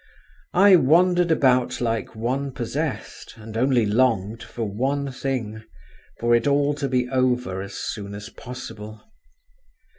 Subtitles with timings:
[0.55, 5.61] I wandered about like one possessed, and only longed for one thing,
[6.17, 9.03] for it all to be over as soon as possible.